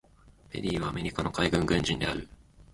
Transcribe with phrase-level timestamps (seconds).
[0.49, 2.27] ペリーはアメリカの海軍軍人である。